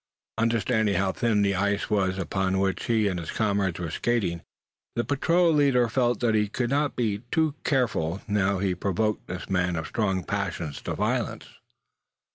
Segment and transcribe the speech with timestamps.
[0.39, 4.41] Understanding how thin was the ice upon which he and his comrades were skating,
[4.95, 9.47] the patrol leader felt that he could not be too careful how he provoked this
[9.47, 11.45] man of strong passions to violence.